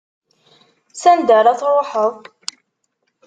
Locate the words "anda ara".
1.11-1.59